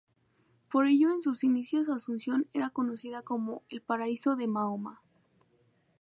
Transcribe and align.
Por 0.67 0.87
ello 0.87 1.11
en 1.13 1.21
sus 1.21 1.43
inicios 1.43 1.87
Asunción 1.87 2.47
era 2.53 2.71
conocida 2.71 3.21
como 3.21 3.61
""El 3.69 3.83
paraíso 3.83 4.35
de 4.35 4.47
Mahoma"". 4.47 4.99